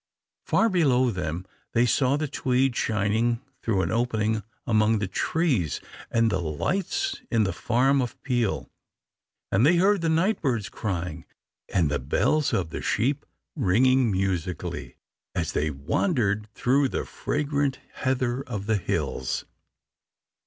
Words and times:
Far 0.47 0.67
below 0.67 1.11
them 1.11 1.45
they 1.73 1.85
saw 1.85 2.17
the 2.17 2.27
Tweed 2.27 2.75
shining 2.75 3.39
through 3.61 3.83
an 3.83 3.91
opening 3.91 4.41
among 4.65 4.97
the 4.97 5.07
trees, 5.07 5.79
and 6.09 6.31
the 6.31 6.41
lights 6.41 7.21
in 7.29 7.43
the 7.43 7.53
farm 7.53 8.01
of 8.01 8.19
Peel, 8.23 8.71
and 9.51 9.63
they 9.63 9.75
heard 9.75 10.01
the 10.01 10.09
nightbirds 10.09 10.69
crying, 10.69 11.25
and 11.71 11.91
the 11.91 11.99
bells 11.99 12.51
of 12.51 12.71
the 12.71 12.81
sheep 12.81 13.27
ringing 13.55 14.09
musically 14.11 14.95
as 15.35 15.51
they 15.51 15.69
wandered 15.69 16.47
through 16.55 16.89
the 16.89 17.05
fragrant 17.05 17.77
heather 17.93 18.43
on 18.49 18.65
the 18.65 18.77
hills. 18.77 19.45